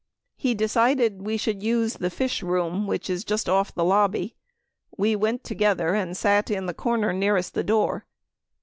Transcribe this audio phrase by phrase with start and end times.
[0.35, 4.35] He decided we should use the Fish Room, which is just off the lobby.
[4.97, 8.07] We went together and sat in the corner nearest the door.